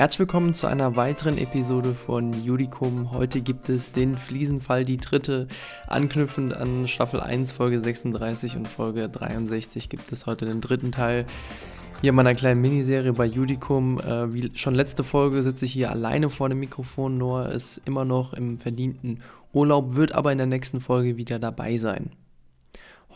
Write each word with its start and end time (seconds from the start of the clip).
Herzlich 0.00 0.20
willkommen 0.20 0.54
zu 0.54 0.66
einer 0.66 0.96
weiteren 0.96 1.36
Episode 1.36 1.92
von 1.92 2.32
Judicum. 2.42 3.10
Heute 3.10 3.42
gibt 3.42 3.68
es 3.68 3.92
den 3.92 4.16
Fliesenfall, 4.16 4.86
die 4.86 4.96
dritte. 4.96 5.46
Anknüpfend 5.88 6.54
an 6.54 6.88
Staffel 6.88 7.20
1, 7.20 7.52
Folge 7.52 7.78
36 7.78 8.56
und 8.56 8.66
Folge 8.66 9.10
63 9.10 9.90
gibt 9.90 10.10
es 10.10 10.24
heute 10.24 10.46
den 10.46 10.62
dritten 10.62 10.90
Teil 10.90 11.26
hier 12.00 12.08
in 12.08 12.14
meiner 12.14 12.34
kleinen 12.34 12.62
Miniserie 12.62 13.12
bei 13.12 13.26
Judicum. 13.26 14.00
Äh, 14.00 14.32
wie 14.32 14.50
schon 14.56 14.74
letzte 14.74 15.04
Folge 15.04 15.42
sitze 15.42 15.66
ich 15.66 15.74
hier 15.74 15.90
alleine 15.90 16.30
vor 16.30 16.48
dem 16.48 16.60
Mikrofon. 16.60 17.18
Noah 17.18 17.50
ist 17.50 17.82
immer 17.84 18.06
noch 18.06 18.32
im 18.32 18.58
verdienten 18.58 19.20
Urlaub, 19.52 19.96
wird 19.96 20.12
aber 20.12 20.32
in 20.32 20.38
der 20.38 20.46
nächsten 20.46 20.80
Folge 20.80 21.18
wieder 21.18 21.38
dabei 21.38 21.76
sein. 21.76 22.08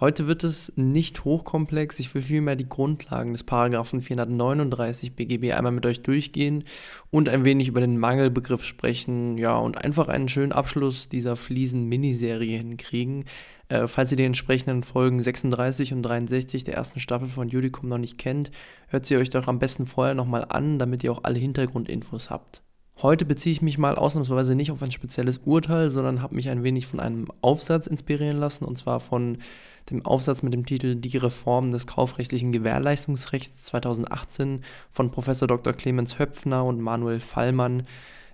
Heute 0.05 0.27
wird 0.27 0.45
es 0.45 0.71
nicht 0.77 1.25
hochkomplex, 1.25 1.98
ich 1.98 2.14
will 2.14 2.23
vielmehr 2.23 2.57
die 2.57 2.68
Grundlagen 2.68 3.32
des 3.32 3.43
Paragraphen 3.43 4.03
439 4.03 5.16
BGB 5.16 5.54
einmal 5.54 5.73
mit 5.73 5.86
euch 5.86 6.03
durchgehen 6.03 6.64
und 7.09 7.30
ein 7.30 7.46
wenig 7.46 7.68
über 7.68 7.80
den 7.80 7.96
Mangelbegriff 7.96 8.64
sprechen, 8.64 9.39
ja, 9.39 9.57
und 9.57 9.79
einfach 9.79 10.09
einen 10.09 10.29
schönen 10.29 10.53
Abschluss 10.53 11.09
dieser 11.09 11.36
Fliesen-Miniserie 11.36 12.59
hinkriegen. 12.59 13.25
Äh, 13.68 13.86
falls 13.86 14.11
ihr 14.11 14.18
die 14.18 14.25
entsprechenden 14.25 14.82
Folgen 14.82 15.22
36 15.22 15.95
und 15.95 16.03
63 16.03 16.64
der 16.64 16.75
ersten 16.75 17.00
Staffel 17.00 17.29
von 17.29 17.48
Judicum 17.48 17.89
noch 17.89 17.96
nicht 17.96 18.18
kennt, 18.18 18.50
hört 18.89 19.07
sie 19.07 19.17
euch 19.17 19.31
doch 19.31 19.48
am 19.48 19.59
besten 19.59 19.86
vorher 19.86 20.12
nochmal 20.12 20.45
an, 20.50 20.79
damit 20.79 21.03
ihr 21.03 21.12
auch 21.12 21.25
alle 21.25 21.39
Hintergrundinfos 21.39 22.29
habt. 22.29 22.64
Heute 23.03 23.25
beziehe 23.25 23.53
ich 23.53 23.61
mich 23.61 23.76
mal 23.76 23.96
ausnahmsweise 23.96 24.54
nicht 24.54 24.71
auf 24.71 24.80
ein 24.82 24.93
spezielles 24.93 25.39
Urteil, 25.39 25.90
sondern 25.90 26.22
habe 26.22 26.36
mich 26.36 26.48
ein 26.48 26.62
wenig 26.62 26.86
von 26.86 27.00
einem 27.00 27.26
Aufsatz 27.40 27.89
inspirieren 27.89 28.39
lassen, 28.39 28.64
und 28.64 28.79
zwar 28.79 29.00
von 29.00 29.39
dem 29.90 30.07
Aufsatz 30.07 30.43
mit 30.43 30.54
dem 30.54 30.64
Titel 30.64 30.94
Die 30.94 31.18
Reform 31.18 31.72
des 31.72 31.89
kaufrechtlichen 31.89 32.53
Gewährleistungsrechts 32.53 33.62
2018 33.62 34.61
von 34.91 35.11
Professor 35.11 35.48
Dr. 35.48 35.72
Clemens 35.72 36.20
Höpfner 36.20 36.64
und 36.64 36.80
Manuel 36.80 37.19
Fallmann. 37.20 37.83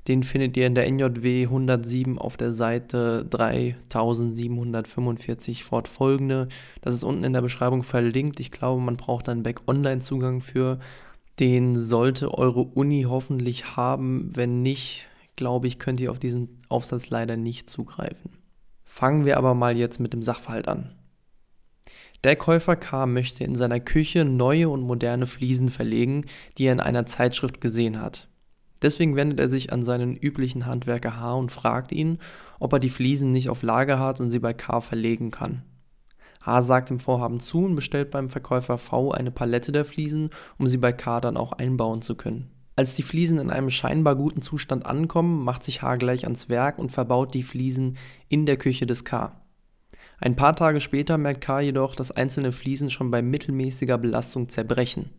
Den 0.08 0.22
findet 0.22 0.56
ihr 0.56 0.66
in 0.66 0.74
der 0.74 0.90
NJW 0.90 1.44
107 1.44 2.18
auf 2.18 2.36
der 2.36 2.52
Seite 2.52 3.24
3745 3.28 5.64
fortfolgende. 5.64 6.48
Das 6.80 6.94
ist 6.94 7.04
unten 7.04 7.24
in 7.24 7.32
der 7.32 7.42
Beschreibung 7.42 7.82
verlinkt. 7.82 8.40
Ich 8.40 8.50
glaube, 8.50 8.82
man 8.82 8.96
braucht 8.96 9.28
einen 9.28 9.42
Back-Online-Zugang 9.42 10.40
für. 10.40 10.78
Den 11.38 11.78
sollte 11.78 12.34
eure 12.36 12.62
Uni 12.62 13.06
hoffentlich 13.08 13.76
haben. 13.76 14.34
Wenn 14.34 14.62
nicht, 14.62 15.06
glaube 15.36 15.68
ich, 15.68 15.78
könnt 15.78 16.00
ihr 16.00 16.10
auf 16.10 16.18
diesen 16.18 16.60
Aufsatz 16.68 17.10
leider 17.10 17.36
nicht 17.36 17.70
zugreifen. 17.70 18.32
Fangen 18.84 19.24
wir 19.24 19.38
aber 19.38 19.54
mal 19.54 19.76
jetzt 19.76 20.00
mit 20.00 20.12
dem 20.12 20.22
Sachverhalt 20.22 20.68
an. 20.68 20.94
Der 22.22 22.36
Käufer 22.36 22.76
K. 22.76 23.06
möchte 23.06 23.44
in 23.44 23.56
seiner 23.56 23.80
Küche 23.80 24.26
neue 24.26 24.68
und 24.68 24.82
moderne 24.82 25.26
Fliesen 25.26 25.70
verlegen, 25.70 26.26
die 26.58 26.64
er 26.64 26.72
in 26.72 26.80
einer 26.80 27.06
Zeitschrift 27.06 27.62
gesehen 27.62 28.02
hat. 28.02 28.28
Deswegen 28.82 29.16
wendet 29.16 29.40
er 29.40 29.48
sich 29.48 29.72
an 29.72 29.84
seinen 29.84 30.16
üblichen 30.16 30.66
Handwerker 30.66 31.18
H. 31.18 31.34
und 31.34 31.52
fragt 31.52 31.92
ihn, 31.92 32.18
ob 32.58 32.74
er 32.74 32.78
die 32.78 32.90
Fliesen 32.90 33.32
nicht 33.32 33.48
auf 33.48 33.62
Lager 33.62 33.98
hat 33.98 34.20
und 34.20 34.30
sie 34.30 34.38
bei 34.38 34.52
K. 34.52 34.80
verlegen 34.80 35.30
kann. 35.30 35.62
H. 36.40 36.62
sagt 36.62 36.90
dem 36.90 36.98
Vorhaben 36.98 37.40
zu 37.40 37.64
und 37.64 37.74
bestellt 37.74 38.10
beim 38.10 38.30
Verkäufer 38.30 38.78
V. 38.78 39.12
eine 39.12 39.30
Palette 39.30 39.72
der 39.72 39.84
Fliesen, 39.84 40.30
um 40.58 40.66
sie 40.66 40.78
bei 40.78 40.92
K. 40.92 41.20
dann 41.20 41.36
auch 41.36 41.52
einbauen 41.52 42.02
zu 42.02 42.14
können. 42.14 42.50
Als 42.76 42.94
die 42.94 43.02
Fliesen 43.02 43.38
in 43.38 43.50
einem 43.50 43.68
scheinbar 43.68 44.16
guten 44.16 44.40
Zustand 44.40 44.86
ankommen, 44.86 45.44
macht 45.44 45.64
sich 45.64 45.82
H. 45.82 45.96
gleich 45.96 46.24
ans 46.24 46.48
Werk 46.48 46.78
und 46.78 46.90
verbaut 46.90 47.34
die 47.34 47.42
Fliesen 47.42 47.98
in 48.28 48.46
der 48.46 48.56
Küche 48.56 48.86
des 48.86 49.04
K. 49.04 49.38
Ein 50.18 50.36
paar 50.36 50.56
Tage 50.56 50.80
später 50.80 51.18
merkt 51.18 51.42
K. 51.42 51.60
jedoch, 51.60 51.94
dass 51.94 52.10
einzelne 52.10 52.52
Fliesen 52.52 52.90
schon 52.90 53.10
bei 53.10 53.20
mittelmäßiger 53.20 53.98
Belastung 53.98 54.48
zerbrechen. 54.48 55.10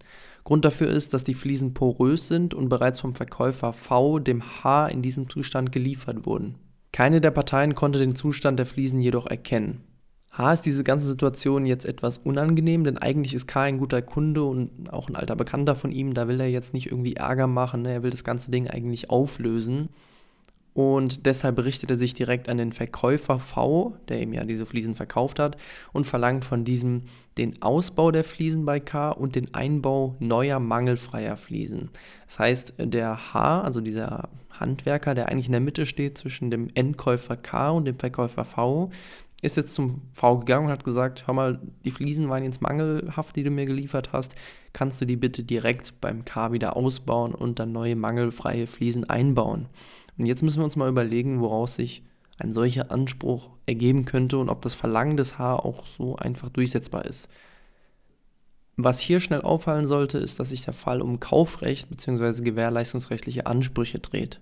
Grund 0.43 0.65
dafür 0.65 0.89
ist, 0.89 1.13
dass 1.13 1.23
die 1.23 1.35
Fliesen 1.35 1.73
porös 1.73 2.27
sind 2.27 2.55
und 2.55 2.69
bereits 2.69 2.99
vom 2.99 3.13
Verkäufer 3.13 3.73
V 3.73 4.17
dem 4.17 4.63
H 4.63 4.87
in 4.87 5.03
diesem 5.03 5.29
Zustand 5.29 5.71
geliefert 5.71 6.25
wurden. 6.25 6.55
Keine 6.91 7.21
der 7.21 7.31
Parteien 7.31 7.75
konnte 7.75 7.99
den 7.99 8.15
Zustand 8.15 8.57
der 8.57 8.65
Fliesen 8.65 9.01
jedoch 9.01 9.27
erkennen. 9.27 9.83
H 10.31 10.53
ist 10.53 10.65
diese 10.65 10.83
ganze 10.83 11.07
Situation 11.07 11.65
jetzt 11.65 11.85
etwas 11.85 12.17
unangenehm, 12.17 12.83
denn 12.83 12.97
eigentlich 12.97 13.33
ist 13.33 13.47
K 13.47 13.63
ein 13.63 13.77
guter 13.77 14.01
Kunde 14.01 14.43
und 14.43 14.91
auch 14.91 15.09
ein 15.09 15.15
alter 15.15 15.35
Bekannter 15.35 15.75
von 15.75 15.91
ihm, 15.91 16.13
da 16.13 16.27
will 16.27 16.39
er 16.39 16.49
jetzt 16.49 16.73
nicht 16.73 16.87
irgendwie 16.87 17.15
Ärger 17.15 17.47
machen, 17.47 17.81
ne? 17.81 17.91
er 17.91 18.03
will 18.03 18.11
das 18.11 18.23
ganze 18.23 18.49
Ding 18.49 18.67
eigentlich 18.67 19.09
auflösen 19.09 19.89
und 20.73 21.25
deshalb 21.25 21.59
richtet 21.59 21.91
er 21.91 21.97
sich 21.97 22.13
direkt 22.13 22.47
an 22.47 22.57
den 22.57 22.71
Verkäufer 22.71 23.39
V, 23.39 23.97
der 24.07 24.21
ihm 24.21 24.31
ja 24.31 24.45
diese 24.45 24.65
Fliesen 24.65 24.95
verkauft 24.95 25.37
hat, 25.37 25.57
und 25.91 26.05
verlangt 26.05 26.45
von 26.45 26.63
diesem 26.63 27.03
den 27.37 27.61
Ausbau 27.61 28.11
der 28.11 28.23
Fliesen 28.23 28.65
bei 28.65 28.79
K 28.79 29.09
und 29.11 29.35
den 29.35 29.53
Einbau 29.53 30.15
neuer 30.19 30.59
mangelfreier 30.59 31.35
Fliesen. 31.35 31.89
Das 32.25 32.39
heißt, 32.39 32.73
der 32.77 33.33
H, 33.33 33.61
also 33.61 33.81
dieser 33.81 34.29
Handwerker, 34.49 35.13
der 35.13 35.29
eigentlich 35.29 35.47
in 35.47 35.53
der 35.53 35.61
Mitte 35.61 35.85
steht 35.85 36.17
zwischen 36.17 36.51
dem 36.51 36.69
Endkäufer 36.73 37.35
K 37.35 37.71
und 37.71 37.85
dem 37.85 37.99
Verkäufer 37.99 38.45
V, 38.45 38.91
ist 39.41 39.57
jetzt 39.57 39.73
zum 39.73 40.01
V 40.13 40.39
gegangen 40.39 40.67
und 40.67 40.71
hat 40.71 40.83
gesagt, 40.83 41.27
hör 41.27 41.33
mal, 41.33 41.59
die 41.83 41.91
Fliesen 41.91 42.29
waren 42.29 42.43
jetzt 42.43 42.61
mangelhaft, 42.61 43.35
die 43.35 43.43
du 43.43 43.49
mir 43.49 43.65
geliefert 43.65 44.13
hast, 44.13 44.35
kannst 44.73 45.01
du 45.01 45.05
die 45.05 45.15
bitte 45.15 45.43
direkt 45.43 45.99
beim 45.99 46.25
K 46.25 46.51
wieder 46.51 46.75
ausbauen 46.77 47.33
und 47.33 47.59
dann 47.59 47.71
neue 47.71 47.95
mangelfreie 47.95 48.67
Fliesen 48.67 49.09
einbauen. 49.09 49.67
Und 50.17 50.27
jetzt 50.27 50.43
müssen 50.43 50.59
wir 50.59 50.65
uns 50.65 50.75
mal 50.75 50.89
überlegen, 50.89 51.41
woraus 51.41 51.75
sich 51.75 52.03
ein 52.37 52.53
solcher 52.53 52.91
Anspruch 52.91 53.49
ergeben 53.65 54.05
könnte 54.05 54.37
und 54.37 54.49
ob 54.49 54.61
das 54.61 54.73
Verlangen 54.73 55.17
des 55.17 55.37
H 55.37 55.55
auch 55.55 55.85
so 55.87 56.15
einfach 56.15 56.49
durchsetzbar 56.49 57.05
ist. 57.05 57.27
Was 58.77 58.99
hier 58.99 59.19
schnell 59.19 59.41
auffallen 59.41 59.85
sollte, 59.85 60.17
ist, 60.17 60.39
dass 60.39 60.49
sich 60.49 60.63
der 60.63 60.73
Fall 60.73 61.01
um 61.01 61.19
Kaufrecht 61.19 61.89
bzw. 61.89 62.43
gewährleistungsrechtliche 62.43 63.45
Ansprüche 63.45 63.99
dreht. 63.99 64.39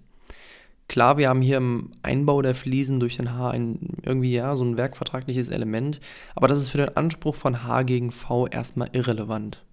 Klar, 0.89 1.17
wir 1.19 1.29
haben 1.29 1.41
hier 1.41 1.57
im 1.57 1.91
Einbau 2.01 2.41
der 2.41 2.55
Fliesen 2.55 2.99
durch 2.99 3.17
den 3.17 3.37
H 3.37 3.51
ein, 3.51 3.97
irgendwie 4.01 4.33
ja 4.33 4.55
so 4.55 4.65
ein 4.65 4.75
werkvertragliches 4.75 5.49
Element, 5.49 5.99
aber 6.35 6.47
das 6.47 6.57
ist 6.59 6.69
für 6.69 6.79
den 6.79 6.97
Anspruch 6.97 7.35
von 7.35 7.63
H 7.63 7.83
gegen 7.83 8.11
V 8.11 8.47
erstmal 8.47 8.89
irrelevant. 8.91 9.63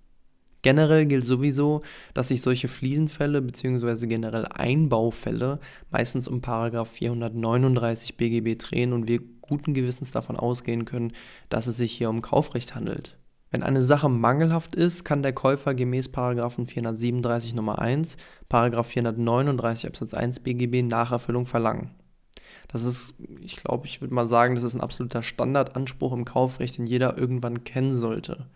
Generell 0.60 1.06
gilt 1.06 1.24
sowieso, 1.24 1.80
dass 2.12 2.28
sich 2.28 2.42
solche 2.42 2.68
Fliesenfälle 2.68 3.40
bzw. 3.40 4.06
generell 4.06 4.44
Einbaufälle 4.44 5.58
meistens 5.90 6.28
um 6.28 6.42
439 6.42 8.18
BGB 8.18 8.58
drehen 8.58 8.92
und 8.92 9.08
wir 9.08 9.20
guten 9.40 9.72
Gewissens 9.72 10.10
davon 10.10 10.36
ausgehen 10.36 10.84
können, 10.84 11.12
dass 11.48 11.66
es 11.66 11.78
sich 11.78 11.92
hier 11.92 12.10
um 12.10 12.20
Kaufrecht 12.20 12.74
handelt. 12.74 13.16
Wenn 13.50 13.62
eine 13.62 13.82
Sache 13.82 14.08
mangelhaft 14.08 14.74
ist, 14.74 15.04
kann 15.04 15.22
der 15.22 15.32
Käufer 15.32 15.74
gemäß 15.74 16.08
437 16.08 17.54
Nummer 17.54 17.78
1, 17.78 18.16
439 18.50 19.86
Absatz 19.86 20.14
1 20.14 20.40
BGB 20.40 20.82
Nacherfüllung 20.82 21.46
verlangen. 21.46 21.90
Das 22.68 22.84
ist, 22.84 23.14
ich 23.40 23.56
glaube, 23.56 23.86
ich 23.86 24.00
würde 24.00 24.14
mal 24.14 24.26
sagen, 24.26 24.56
das 24.56 24.64
ist 24.64 24.74
ein 24.74 24.80
absoluter 24.80 25.22
Standardanspruch 25.22 26.12
im 26.12 26.24
Kaufrecht, 26.24 26.78
den 26.78 26.86
jeder 26.86 27.16
irgendwann 27.16 27.64
kennen 27.64 27.94
sollte. 27.94 28.46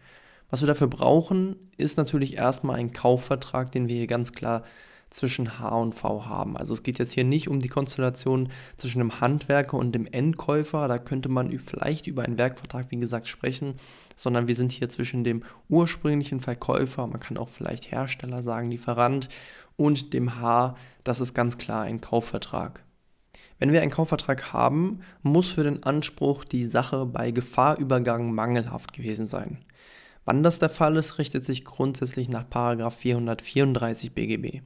Was 0.50 0.62
wir 0.62 0.66
dafür 0.66 0.88
brauchen, 0.88 1.56
ist 1.76 1.96
natürlich 1.96 2.36
erstmal 2.36 2.76
ein 2.76 2.92
Kaufvertrag, 2.92 3.70
den 3.70 3.88
wir 3.88 3.96
hier 3.96 4.08
ganz 4.08 4.32
klar 4.32 4.64
zwischen 5.10 5.59
H 5.59 5.69
und 5.69 5.94
V 5.94 6.26
haben. 6.26 6.56
Also 6.56 6.72
es 6.72 6.82
geht 6.82 6.98
jetzt 6.98 7.12
hier 7.12 7.25
nicht 7.25 7.48
um 7.48 7.59
die 7.59 7.69
Konstellation 7.69 8.48
zwischen 8.76 9.00
dem 9.00 9.21
Handwerker 9.21 9.76
und 9.76 9.93
dem 9.93 10.06
Endkäufer, 10.06 10.88
da 10.88 10.98
könnte 10.98 11.28
man 11.28 11.50
vielleicht 11.59 12.06
über 12.06 12.22
einen 12.22 12.38
Werkvertrag, 12.38 12.87
wie 12.91 12.98
gesagt, 12.98 13.28
sprechen, 13.28 13.75
sondern 14.16 14.49
wir 14.49 14.54
sind 14.54 14.72
hier 14.72 14.88
zwischen 14.88 15.25
dem 15.25 15.43
ursprünglichen 15.69 16.41
Verkäufer, 16.41 17.06
man 17.06 17.20
kann 17.20 17.37
auch 17.37 17.49
vielleicht 17.49 17.91
Hersteller 17.91 18.43
sagen, 18.43 18.70
Lieferant, 18.70 19.28
und 19.76 20.12
dem 20.12 20.41
H, 20.41 20.76
das 21.04 21.20
ist 21.20 21.34
ganz 21.34 21.59
klar 21.59 21.82
ein 21.82 22.00
Kaufvertrag. 22.00 22.84
Wenn 23.59 23.72
wir 23.72 23.82
einen 23.82 23.91
Kaufvertrag 23.91 24.53
haben, 24.53 25.00
muss 25.22 25.49
für 25.49 25.65
den 25.65 25.82
Anspruch 25.82 26.44
die 26.44 26.65
Sache 26.65 27.04
bei 27.04 27.31
Gefahrübergang 27.31 28.32
mangelhaft 28.32 28.93
gewesen 28.93 29.28
sein. 29.28 29.59
Wann 30.30 30.44
das 30.44 30.60
der 30.60 30.68
Fall 30.68 30.94
ist, 30.94 31.18
richtet 31.18 31.44
sich 31.44 31.64
grundsätzlich 31.64 32.28
nach 32.28 32.44
434 32.48 34.12
BGB. 34.12 34.60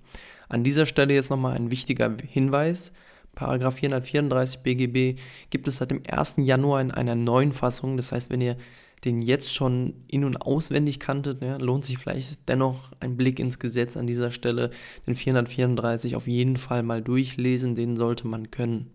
An 0.46 0.62
dieser 0.62 0.84
Stelle 0.84 1.14
jetzt 1.14 1.30
nochmal 1.30 1.56
ein 1.56 1.70
wichtiger 1.70 2.14
Hinweis. 2.22 2.92
434 3.34 4.60
BGB 4.60 5.18
gibt 5.48 5.66
es 5.66 5.76
seit 5.76 5.90
dem 5.90 6.02
1. 6.06 6.34
Januar 6.36 6.82
in 6.82 6.90
einer 6.90 7.14
neuen 7.14 7.52
Fassung. 7.52 7.96
Das 7.96 8.12
heißt, 8.12 8.30
wenn 8.30 8.42
ihr 8.42 8.58
den 9.06 9.22
jetzt 9.22 9.54
schon 9.54 9.94
in- 10.06 10.24
und 10.24 10.42
auswendig 10.42 11.00
kanntet, 11.00 11.40
ja, 11.40 11.56
lohnt 11.56 11.86
sich 11.86 11.96
vielleicht 11.96 12.46
dennoch 12.46 12.92
ein 13.00 13.16
Blick 13.16 13.38
ins 13.38 13.58
Gesetz 13.58 13.96
an 13.96 14.06
dieser 14.06 14.32
Stelle. 14.32 14.68
Den 15.06 15.16
434 15.16 16.14
auf 16.14 16.26
jeden 16.26 16.58
Fall 16.58 16.82
mal 16.82 17.00
durchlesen, 17.00 17.74
den 17.74 17.96
sollte 17.96 18.26
man 18.26 18.50
können. 18.50 18.90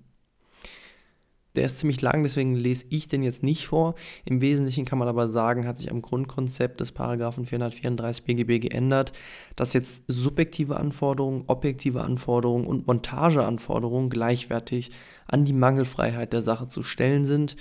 Der 1.56 1.66
ist 1.66 1.80
ziemlich 1.80 2.02
lang, 2.02 2.22
deswegen 2.22 2.56
lese 2.56 2.86
ich 2.90 3.08
den 3.08 3.24
jetzt 3.24 3.42
nicht 3.42 3.68
vor. 3.68 3.96
Im 4.24 4.40
Wesentlichen 4.40 4.86
kann 4.86 5.00
man 5.00 5.08
aber 5.08 5.28
sagen, 5.28 5.66
hat 5.66 5.80
sich 5.80 5.92
am 5.92 6.02
Grundkonzept 6.02 6.80
des 6.80 6.92
Paragraphen 6.92 7.46
434 7.46 8.24
BGB 8.24 8.60
geändert, 8.60 9.14
dass 9.56 9.74
jetzt 9.74 10.04
subjektive 10.08 10.78
Anforderungen, 10.78 11.46
objektive 11.48 12.02
Anforderungen 12.02 12.68
und 12.68 12.86
Montageanforderungen 12.86 14.10
gleichwertig 14.10 14.92
an 15.26 15.46
die 15.46 15.54
Mangelfreiheit 15.54 16.34
der 16.34 16.44
Sache 16.44 16.68
zu 16.68 16.84
stellen 16.84 17.26
sind, 17.26 17.56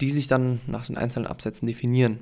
die 0.00 0.10
sich 0.10 0.26
dann 0.26 0.60
nach 0.66 0.86
den 0.86 0.96
einzelnen 0.96 1.26
Absätzen 1.26 1.66
definieren. 1.66 2.20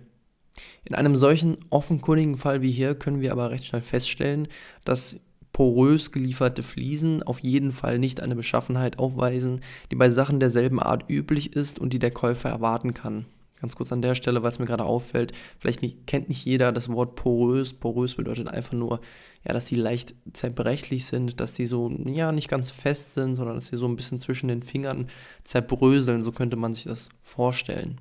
In 0.84 0.96
einem 0.96 1.14
solchen 1.14 1.58
offenkundigen 1.70 2.36
Fall 2.36 2.62
wie 2.62 2.72
hier 2.72 2.96
können 2.96 3.20
wir 3.20 3.30
aber 3.30 3.50
recht 3.50 3.66
schnell 3.66 3.82
feststellen, 3.82 4.48
dass 4.84 5.20
porös 5.58 6.12
gelieferte 6.12 6.62
Fliesen 6.62 7.24
auf 7.24 7.40
jeden 7.40 7.72
Fall 7.72 7.98
nicht 7.98 8.22
eine 8.22 8.36
Beschaffenheit 8.36 9.00
aufweisen, 9.00 9.58
die 9.90 9.96
bei 9.96 10.08
Sachen 10.08 10.38
derselben 10.38 10.78
Art 10.78 11.06
üblich 11.10 11.56
ist 11.56 11.80
und 11.80 11.92
die 11.92 11.98
der 11.98 12.12
Käufer 12.12 12.48
erwarten 12.48 12.94
kann. 12.94 13.26
Ganz 13.60 13.74
kurz 13.74 13.90
an 13.90 14.00
der 14.00 14.14
Stelle, 14.14 14.44
weil 14.44 14.50
es 14.50 14.60
mir 14.60 14.66
gerade 14.66 14.84
auffällt, 14.84 15.32
vielleicht 15.58 15.82
nicht, 15.82 16.06
kennt 16.06 16.28
nicht 16.28 16.44
jeder 16.44 16.70
das 16.70 16.88
Wort 16.90 17.16
porös. 17.16 17.72
Porös 17.72 18.14
bedeutet 18.14 18.46
einfach 18.46 18.74
nur, 18.74 19.00
ja, 19.44 19.52
dass 19.52 19.64
die 19.64 19.74
leicht 19.74 20.14
zerbrechlich 20.32 21.06
sind, 21.06 21.40
dass 21.40 21.54
die 21.54 21.66
so, 21.66 21.90
ja, 22.04 22.30
nicht 22.30 22.48
ganz 22.48 22.70
fest 22.70 23.14
sind, 23.14 23.34
sondern 23.34 23.56
dass 23.56 23.66
sie 23.66 23.76
so 23.76 23.88
ein 23.88 23.96
bisschen 23.96 24.20
zwischen 24.20 24.46
den 24.46 24.62
Fingern 24.62 25.08
zerbröseln. 25.42 26.22
So 26.22 26.30
könnte 26.30 26.54
man 26.54 26.72
sich 26.72 26.84
das 26.84 27.08
vorstellen. 27.24 28.00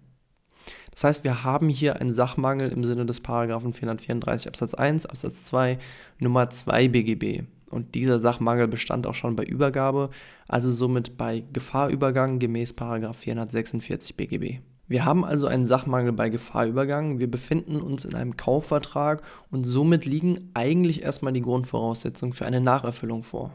Das 0.97 1.03
heißt, 1.03 1.23
wir 1.25 1.43
haben 1.43 1.69
hier 1.69 2.01
einen 2.01 2.11
Sachmangel 2.11 2.71
im 2.71 2.83
Sinne 2.83 3.05
des 3.05 3.19
Paragraphen 3.19 3.71
434 3.71 4.47
Absatz 4.47 4.73
1, 4.73 5.05
Absatz 5.05 5.43
2, 5.43 5.77
Nummer 6.17 6.49
2 6.49 6.87
BGB. 6.87 7.43
Und 7.69 7.93
dieser 7.93 8.17
Sachmangel 8.17 8.67
bestand 8.67 9.05
auch 9.05 9.13
schon 9.13 9.35
bei 9.35 9.43
Übergabe, 9.43 10.09
also 10.47 10.71
somit 10.71 11.15
bei 11.15 11.43
Gefahrübergang 11.53 12.39
gemäß 12.39 12.73
Paragraph 12.73 13.17
446 13.17 14.17
BGB. 14.17 14.61
Wir 14.87 15.05
haben 15.05 15.23
also 15.23 15.45
einen 15.45 15.67
Sachmangel 15.67 16.13
bei 16.13 16.29
Gefahrübergang, 16.29 17.19
wir 17.19 17.29
befinden 17.29 17.79
uns 17.79 18.03
in 18.03 18.15
einem 18.15 18.35
Kaufvertrag 18.35 19.21
und 19.51 19.65
somit 19.65 20.03
liegen 20.05 20.49
eigentlich 20.55 21.03
erstmal 21.03 21.33
die 21.33 21.43
Grundvoraussetzungen 21.43 22.33
für 22.33 22.47
eine 22.47 22.59
Nacherfüllung 22.59 23.21
vor. 23.21 23.53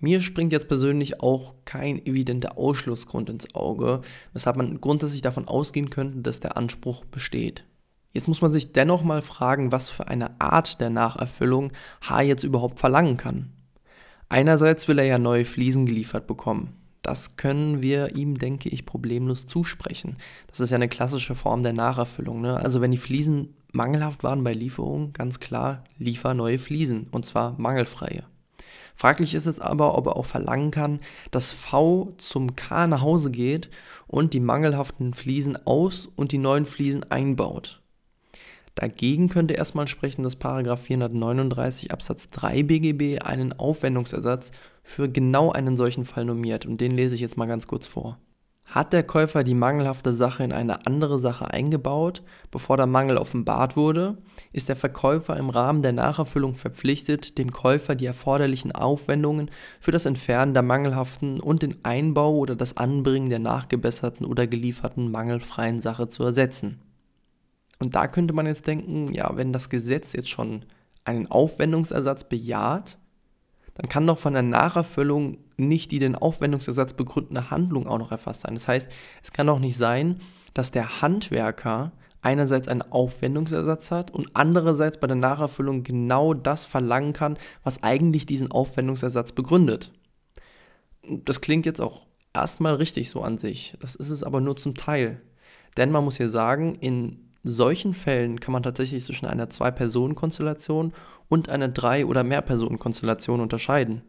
Mir 0.00 0.22
springt 0.22 0.52
jetzt 0.52 0.68
persönlich 0.68 1.20
auch 1.20 1.54
kein 1.66 2.04
evidenter 2.04 2.56
Ausschlussgrund 2.56 3.28
ins 3.28 3.54
Auge, 3.54 4.00
weshalb 4.32 4.56
man 4.56 4.80
grundsätzlich 4.80 5.20
davon 5.20 5.46
ausgehen 5.46 5.90
könnte, 5.90 6.20
dass 6.20 6.40
der 6.40 6.56
Anspruch 6.56 7.04
besteht. 7.04 7.64
Jetzt 8.12 8.26
muss 8.26 8.40
man 8.40 8.50
sich 8.50 8.72
dennoch 8.72 9.04
mal 9.04 9.22
fragen, 9.22 9.72
was 9.72 9.90
für 9.90 10.08
eine 10.08 10.40
Art 10.40 10.80
der 10.80 10.90
Nacherfüllung 10.90 11.72
H 12.00 12.22
jetzt 12.22 12.44
überhaupt 12.44 12.80
verlangen 12.80 13.18
kann. 13.18 13.52
Einerseits 14.28 14.88
will 14.88 14.98
er 14.98 15.04
ja 15.04 15.18
neue 15.18 15.44
Fliesen 15.44 15.86
geliefert 15.86 16.26
bekommen. 16.26 16.76
Das 17.02 17.36
können 17.36 17.82
wir 17.82 18.16
ihm, 18.16 18.38
denke 18.38 18.68
ich, 18.68 18.86
problemlos 18.86 19.46
zusprechen. 19.46 20.14
Das 20.48 20.60
ist 20.60 20.70
ja 20.70 20.76
eine 20.76 20.88
klassische 20.88 21.34
Form 21.34 21.62
der 21.62 21.72
Nacherfüllung. 21.72 22.40
Ne? 22.40 22.56
Also 22.56 22.80
wenn 22.80 22.90
die 22.90 22.98
Fliesen 22.98 23.54
mangelhaft 23.72 24.22
waren 24.22 24.44
bei 24.44 24.52
Lieferungen, 24.52 25.12
ganz 25.12 25.40
klar, 25.40 25.84
liefer 25.98 26.34
neue 26.34 26.58
Fliesen 26.58 27.06
und 27.10 27.26
zwar 27.26 27.58
mangelfreie. 27.58 28.24
Fraglich 29.00 29.34
ist 29.34 29.46
es 29.46 29.60
aber, 29.60 29.96
ob 29.96 30.08
er 30.08 30.16
auch 30.16 30.26
verlangen 30.26 30.70
kann, 30.70 31.00
dass 31.30 31.52
V 31.52 32.10
zum 32.18 32.54
K 32.54 32.86
nach 32.86 33.00
Hause 33.00 33.30
geht 33.30 33.70
und 34.06 34.34
die 34.34 34.40
mangelhaften 34.40 35.14
Fliesen 35.14 35.56
aus 35.66 36.06
und 36.16 36.32
die 36.32 36.38
neuen 36.38 36.66
Fliesen 36.66 37.10
einbaut. 37.10 37.80
Dagegen 38.74 39.30
könnte 39.30 39.54
erstmal 39.54 39.88
sprechen, 39.88 40.22
dass 40.22 40.34
439 40.34 41.92
Absatz 41.92 42.28
3 42.28 42.62
BGB 42.64 43.22
einen 43.22 43.54
Aufwendungsersatz 43.54 44.52
für 44.82 45.08
genau 45.08 45.50
einen 45.50 45.78
solchen 45.78 46.04
Fall 46.04 46.26
normiert 46.26 46.66
und 46.66 46.82
den 46.82 46.92
lese 46.92 47.14
ich 47.14 47.22
jetzt 47.22 47.38
mal 47.38 47.46
ganz 47.46 47.66
kurz 47.66 47.86
vor. 47.86 48.18
Hat 48.70 48.92
der 48.92 49.02
Käufer 49.02 49.42
die 49.42 49.54
mangelhafte 49.54 50.12
Sache 50.12 50.44
in 50.44 50.52
eine 50.52 50.86
andere 50.86 51.18
Sache 51.18 51.50
eingebaut, 51.50 52.22
bevor 52.52 52.76
der 52.76 52.86
Mangel 52.86 53.16
offenbart 53.16 53.76
wurde, 53.76 54.18
ist 54.52 54.68
der 54.68 54.76
Verkäufer 54.76 55.36
im 55.36 55.50
Rahmen 55.50 55.82
der 55.82 55.92
Nacherfüllung 55.92 56.54
verpflichtet, 56.54 57.36
dem 57.36 57.50
Käufer 57.50 57.96
die 57.96 58.06
erforderlichen 58.06 58.70
Aufwendungen 58.70 59.50
für 59.80 59.90
das 59.90 60.06
Entfernen 60.06 60.54
der 60.54 60.62
mangelhaften 60.62 61.40
und 61.40 61.62
den 61.62 61.84
Einbau 61.84 62.36
oder 62.36 62.54
das 62.54 62.76
Anbringen 62.76 63.28
der 63.28 63.40
nachgebesserten 63.40 64.24
oder 64.24 64.46
gelieferten 64.46 65.10
mangelfreien 65.10 65.80
Sache 65.80 66.06
zu 66.06 66.22
ersetzen. 66.22 66.80
Und 67.80 67.96
da 67.96 68.06
könnte 68.06 68.34
man 68.34 68.46
jetzt 68.46 68.68
denken, 68.68 69.12
ja, 69.12 69.36
wenn 69.36 69.52
das 69.52 69.68
Gesetz 69.68 70.12
jetzt 70.12 70.30
schon 70.30 70.64
einen 71.02 71.26
Aufwendungsersatz 71.26 72.22
bejaht, 72.22 72.98
dann 73.80 73.88
kann 73.88 74.06
doch 74.06 74.18
von 74.18 74.34
der 74.34 74.42
Nacherfüllung 74.42 75.38
nicht 75.56 75.90
die 75.90 76.00
den 76.00 76.14
Aufwendungsersatz 76.14 76.92
begründende 76.92 77.50
Handlung 77.50 77.86
auch 77.86 77.96
noch 77.96 78.12
erfasst 78.12 78.42
sein. 78.42 78.52
Das 78.52 78.68
heißt, 78.68 78.92
es 79.22 79.32
kann 79.32 79.46
doch 79.46 79.58
nicht 79.58 79.78
sein, 79.78 80.20
dass 80.52 80.70
der 80.70 81.00
Handwerker 81.00 81.92
einerseits 82.20 82.68
einen 82.68 82.82
Aufwendungsersatz 82.82 83.90
hat 83.90 84.10
und 84.10 84.28
andererseits 84.34 85.00
bei 85.00 85.06
der 85.06 85.16
Nacherfüllung 85.16 85.82
genau 85.82 86.34
das 86.34 86.66
verlangen 86.66 87.14
kann, 87.14 87.38
was 87.64 87.82
eigentlich 87.82 88.26
diesen 88.26 88.50
Aufwendungsersatz 88.50 89.32
begründet. 89.32 89.90
Das 91.24 91.40
klingt 91.40 91.64
jetzt 91.64 91.80
auch 91.80 92.04
erstmal 92.34 92.74
richtig 92.74 93.08
so 93.08 93.22
an 93.22 93.38
sich. 93.38 93.72
Das 93.80 93.94
ist 93.94 94.10
es 94.10 94.22
aber 94.22 94.42
nur 94.42 94.56
zum 94.56 94.74
Teil. 94.74 95.22
Denn 95.78 95.90
man 95.90 96.04
muss 96.04 96.18
hier 96.18 96.28
sagen, 96.28 96.74
in 96.74 97.29
solchen 97.42 97.94
Fällen 97.94 98.40
kann 98.40 98.52
man 98.52 98.62
tatsächlich 98.62 99.04
zwischen 99.04 99.26
einer 99.26 99.50
Zwei-Personen-Konstellation 99.50 100.92
und 101.28 101.48
einer 101.48 101.68
Drei- 101.68 102.06
oder 102.06 102.24
Mehr-Personen-Konstellation 102.24 103.40
unterscheiden. 103.40 104.02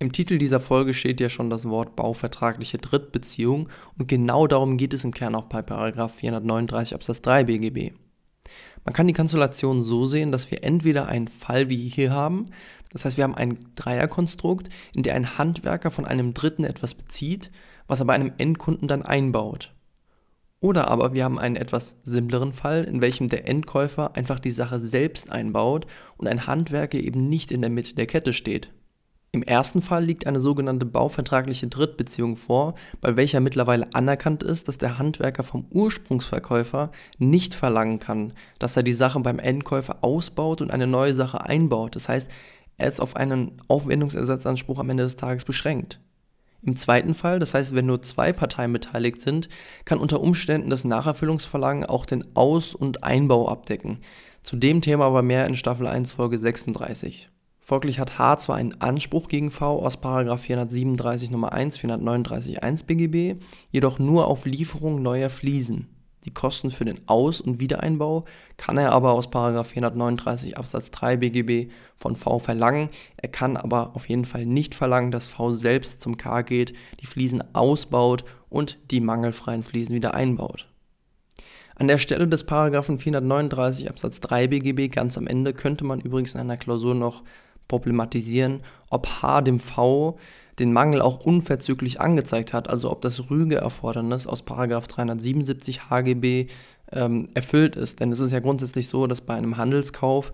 Im 0.00 0.12
Titel 0.12 0.38
dieser 0.38 0.60
Folge 0.60 0.94
steht 0.94 1.20
ja 1.20 1.28
schon 1.28 1.50
das 1.50 1.68
Wort 1.68 1.96
bauvertragliche 1.96 2.78
Drittbeziehung 2.78 3.68
und 3.98 4.06
genau 4.06 4.46
darum 4.46 4.76
geht 4.76 4.94
es 4.94 5.04
im 5.04 5.12
Kern 5.12 5.34
auch 5.34 5.46
bei 5.46 5.62
439 5.62 6.94
Absatz 6.94 7.20
3 7.22 7.44
BGB. 7.44 7.92
Man 8.84 8.94
kann 8.94 9.08
die 9.08 9.12
Konstellation 9.12 9.82
so 9.82 10.06
sehen, 10.06 10.30
dass 10.30 10.50
wir 10.50 10.62
entweder 10.62 11.08
einen 11.08 11.26
Fall 11.26 11.68
wie 11.68 11.88
hier 11.88 12.12
haben, 12.12 12.46
das 12.90 13.04
heißt 13.04 13.16
wir 13.16 13.24
haben 13.24 13.34
ein 13.34 13.58
Dreierkonstrukt, 13.74 14.68
in 14.94 15.02
der 15.02 15.14
ein 15.14 15.36
Handwerker 15.36 15.90
von 15.90 16.06
einem 16.06 16.32
Dritten 16.32 16.64
etwas 16.64 16.94
bezieht, 16.94 17.50
was 17.88 18.00
er 18.00 18.06
bei 18.06 18.14
einem 18.14 18.32
Endkunden 18.38 18.86
dann 18.86 19.02
einbaut. 19.02 19.74
Oder 20.60 20.88
aber 20.88 21.14
wir 21.14 21.24
haben 21.24 21.38
einen 21.38 21.56
etwas 21.56 21.96
simpleren 22.02 22.52
Fall, 22.52 22.84
in 22.84 23.00
welchem 23.00 23.28
der 23.28 23.46
Endkäufer 23.46 24.16
einfach 24.16 24.40
die 24.40 24.50
Sache 24.50 24.80
selbst 24.80 25.30
einbaut 25.30 25.86
und 26.16 26.26
ein 26.26 26.46
Handwerker 26.46 26.98
eben 26.98 27.28
nicht 27.28 27.52
in 27.52 27.60
der 27.60 27.70
Mitte 27.70 27.94
der 27.94 28.06
Kette 28.06 28.32
steht. 28.32 28.70
Im 29.30 29.42
ersten 29.42 29.82
Fall 29.82 30.04
liegt 30.04 30.26
eine 30.26 30.40
sogenannte 30.40 30.86
bauvertragliche 30.86 31.68
Drittbeziehung 31.68 32.36
vor, 32.36 32.74
bei 33.00 33.14
welcher 33.14 33.40
mittlerweile 33.40 33.92
anerkannt 33.92 34.42
ist, 34.42 34.68
dass 34.68 34.78
der 34.78 34.98
Handwerker 34.98 35.44
vom 35.44 35.66
Ursprungsverkäufer 35.70 36.90
nicht 37.18 37.54
verlangen 37.54 38.00
kann, 38.00 38.32
dass 38.58 38.76
er 38.76 38.82
die 38.82 38.92
Sache 38.92 39.20
beim 39.20 39.38
Endkäufer 39.38 39.98
ausbaut 40.00 40.62
und 40.62 40.70
eine 40.70 40.86
neue 40.86 41.12
Sache 41.12 41.42
einbaut. 41.42 41.94
Das 41.94 42.08
heißt, 42.08 42.30
er 42.78 42.88
ist 42.88 43.00
auf 43.00 43.16
einen 43.16 43.60
Aufwendungsersatzanspruch 43.68 44.78
am 44.78 44.88
Ende 44.88 45.02
des 45.02 45.16
Tages 45.16 45.44
beschränkt. 45.44 46.00
Im 46.62 46.76
zweiten 46.76 47.14
Fall, 47.14 47.38
das 47.38 47.54
heißt, 47.54 47.74
wenn 47.74 47.86
nur 47.86 48.02
zwei 48.02 48.32
Parteien 48.32 48.72
beteiligt 48.72 49.22
sind, 49.22 49.48
kann 49.84 50.00
unter 50.00 50.20
Umständen 50.20 50.70
das 50.70 50.84
Nacherfüllungsverlangen 50.84 51.84
auch 51.86 52.04
den 52.04 52.24
Aus- 52.36 52.74
und 52.74 53.04
Einbau 53.04 53.48
abdecken. 53.48 53.98
Zu 54.42 54.56
dem 54.56 54.80
Thema 54.80 55.04
aber 55.04 55.22
mehr 55.22 55.46
in 55.46 55.56
Staffel 55.56 55.86
1 55.86 56.12
Folge 56.12 56.38
36. 56.38 57.30
Folglich 57.60 57.98
hat 58.00 58.18
H 58.18 58.38
zwar 58.38 58.56
einen 58.56 58.80
Anspruch 58.80 59.28
gegen 59.28 59.50
V 59.50 59.84
aus 59.84 59.96
437 59.96 61.30
Nummer 61.30 61.52
1 61.52 61.76
439 61.76 62.62
1 62.62 62.82
BGB, 62.84 63.42
jedoch 63.70 63.98
nur 63.98 64.26
auf 64.26 64.46
Lieferung 64.46 65.02
neuer 65.02 65.28
Fliesen. 65.28 65.97
Die 66.24 66.34
Kosten 66.34 66.70
für 66.70 66.84
den 66.84 67.00
Aus- 67.06 67.40
und 67.40 67.60
Wiedereinbau 67.60 68.24
kann 68.56 68.76
er 68.76 68.92
aber 68.92 69.12
aus 69.12 69.26
439 69.26 70.58
Absatz 70.58 70.90
3 70.90 71.16
BGB 71.16 71.70
von 71.96 72.16
V 72.16 72.38
verlangen. 72.38 72.90
Er 73.16 73.28
kann 73.28 73.56
aber 73.56 73.94
auf 73.94 74.08
jeden 74.08 74.24
Fall 74.24 74.44
nicht 74.44 74.74
verlangen, 74.74 75.10
dass 75.10 75.26
V 75.26 75.52
selbst 75.52 76.02
zum 76.02 76.16
K 76.16 76.42
geht, 76.42 76.72
die 77.00 77.06
Fliesen 77.06 77.42
ausbaut 77.54 78.24
und 78.48 78.78
die 78.90 79.00
mangelfreien 79.00 79.62
Fliesen 79.62 79.94
wieder 79.94 80.14
einbaut. 80.14 80.68
An 81.76 81.86
der 81.86 81.98
Stelle 81.98 82.26
des 82.26 82.42
Paragraphen 82.42 82.98
439 82.98 83.88
Absatz 83.88 84.18
3 84.18 84.48
BGB 84.48 84.92
ganz 84.92 85.16
am 85.16 85.28
Ende 85.28 85.52
könnte 85.52 85.84
man 85.84 86.00
übrigens 86.00 86.34
in 86.34 86.40
einer 86.40 86.56
Klausur 86.56 86.96
noch 86.96 87.22
problematisieren, 87.68 88.62
ob 88.90 89.06
H 89.22 89.42
dem 89.42 89.60
V 89.60 90.18
den 90.58 90.72
Mangel 90.72 91.00
auch 91.00 91.24
unverzüglich 91.24 92.00
angezeigt 92.00 92.52
hat, 92.52 92.68
also 92.68 92.90
ob 92.90 93.02
das 93.02 93.30
Rügeerfordernis 93.30 94.26
aus 94.26 94.44
377 94.44 95.90
HGB 95.90 96.46
ähm, 96.92 97.28
erfüllt 97.34 97.76
ist. 97.76 98.00
Denn 98.00 98.12
es 98.12 98.20
ist 98.20 98.32
ja 98.32 98.40
grundsätzlich 98.40 98.88
so, 98.88 99.06
dass 99.06 99.20
bei 99.20 99.34
einem 99.34 99.56
Handelskauf 99.56 100.32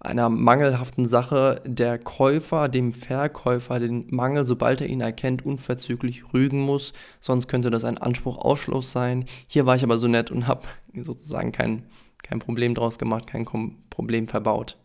einer 0.00 0.28
mangelhaften 0.28 1.06
Sache 1.06 1.62
der 1.64 1.98
Käufer 1.98 2.68
dem 2.68 2.92
Verkäufer 2.92 3.78
den 3.78 4.06
Mangel, 4.10 4.46
sobald 4.46 4.80
er 4.80 4.88
ihn 4.88 5.00
erkennt, 5.00 5.44
unverzüglich 5.44 6.34
rügen 6.34 6.60
muss. 6.60 6.92
Sonst 7.20 7.48
könnte 7.48 7.70
das 7.70 7.84
ein 7.84 7.98
Anspruch-Ausschluss 7.98 8.92
sein. 8.92 9.24
Hier 9.48 9.66
war 9.66 9.76
ich 9.76 9.84
aber 9.84 9.96
so 9.96 10.06
nett 10.06 10.30
und 10.30 10.46
habe 10.46 10.62
sozusagen 10.94 11.52
kein, 11.52 11.84
kein 12.22 12.38
Problem 12.38 12.74
draus 12.74 12.98
gemacht, 12.98 13.26
kein 13.26 13.46
Problem 13.90 14.28
verbaut. 14.28 14.76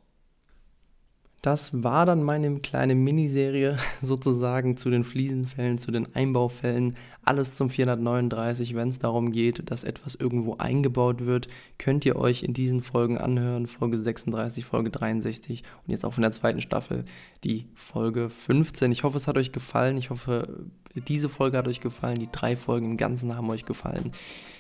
Das 1.42 1.84
war 1.84 2.06
dann 2.06 2.22
meine 2.22 2.60
kleine 2.60 2.94
Miniserie 2.94 3.76
sozusagen 4.02 4.78
zu 4.78 4.92
den 4.92 5.04
Fliesenfällen, 5.04 5.80
zu 5.80 5.90
den 5.90 6.16
Einbaufällen. 6.16 6.96
Alles 7.24 7.56
zum 7.56 7.72
439. 7.72 8.76
Wenn 8.76 8.90
es 8.90 9.00
darum 9.00 9.32
geht, 9.32 9.72
dass 9.72 9.84
etwas 9.84 10.14
irgendwo 10.14 10.58
eingebaut 10.58 11.26
wird, 11.26 11.48
könnt 11.80 12.06
ihr 12.06 12.16
euch 12.16 12.44
in 12.44 12.54
diesen 12.54 12.84
Folgen 12.84 13.18
anhören. 13.18 13.66
Folge 13.66 13.98
36, 13.98 14.66
Folge 14.66 14.92
63 14.92 15.64
und 15.86 15.92
jetzt 15.92 16.06
auch 16.06 16.16
in 16.16 16.22
der 16.22 16.32
zweiten 16.32 16.62
Staffel 16.62 17.06
die 17.44 17.66
Folge 17.74 18.30
15. 18.30 18.92
Ich 18.92 19.04
hoffe, 19.04 19.18
es 19.18 19.28
hat 19.28 19.38
euch 19.38 19.52
gefallen. 19.52 19.98
Ich 19.98 20.12
hoffe, 20.12 20.66
diese 21.08 21.28
Folge 21.28 21.58
hat 21.58 21.68
euch 21.68 21.82
gefallen. 21.82 22.20
Die 22.20 22.30
drei 22.32 22.56
Folgen 22.56 22.92
im 22.92 22.98
Ganzen 22.98 23.36
haben 23.36 23.50
euch 23.50 23.66
gefallen. 23.66 24.12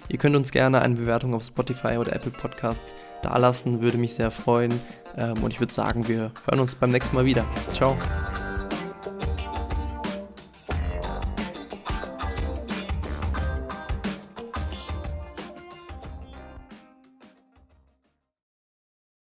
Ihr 0.09 0.17
könnt 0.17 0.35
uns 0.35 0.51
gerne 0.51 0.81
eine 0.81 0.95
Bewertung 0.95 1.35
auf 1.35 1.43
Spotify 1.43 1.97
oder 1.97 2.13
Apple 2.15 2.31
Podcasts 2.31 2.95
da 3.21 3.37
lassen, 3.37 3.81
würde 3.81 3.97
mich 3.97 4.13
sehr 4.13 4.31
freuen. 4.31 4.79
Ähm, 5.17 5.41
und 5.43 5.51
ich 5.51 5.59
würde 5.59 5.73
sagen, 5.73 6.07
wir 6.07 6.31
hören 6.49 6.59
uns 6.59 6.75
beim 6.75 6.91
nächsten 6.91 7.15
Mal 7.15 7.25
wieder. 7.25 7.45
Ciao. 7.71 7.95